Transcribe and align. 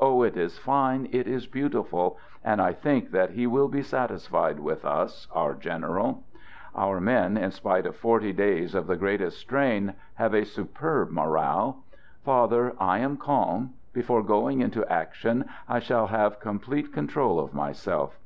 Oh! 0.00 0.22
it 0.22 0.34
is 0.34 0.56
fine, 0.58 1.10
it 1.12 1.26
is 1.28 1.46
beautiful! 1.46 2.16
And 2.42 2.58
I 2.62 2.72
think 2.72 3.10
that 3.10 3.32
he 3.32 3.46
will 3.46 3.68
be 3.68 3.82
satis 3.82 4.26
fied 4.26 4.58
with 4.58 4.82
us, 4.82 5.28
our 5.34 5.52
general. 5.52 6.22
Our 6.74 7.00
men, 7.02 7.36
in 7.36 7.50
spite 7.50 7.84
of 7.84 7.94
forty 7.94 8.32
days 8.32 8.74
of 8.74 8.86
the 8.86 8.96
greatest 8.96 9.46
171 9.52 9.84
Digitized 9.84 9.86
by 10.16 10.22
"THE 10.26 10.40
GOOD 10.40 10.46
SOLDIER" 10.46 10.46
strain, 10.46 10.46
have 10.46 10.48
a 10.48 10.48
superb 10.48 11.10
morale. 11.10 11.84
Father, 12.24 12.76
I 12.80 12.98
am 13.00 13.16
calm. 13.18 13.74
Before 13.92 14.22
going 14.22 14.62
into 14.62 14.90
action, 14.90 15.44
I 15.68 15.80
shall 15.80 16.06
have 16.06 16.40
complete 16.40 16.90
con 16.90 17.06
trol 17.06 17.38
of 17.38 17.52
myself. 17.52 18.18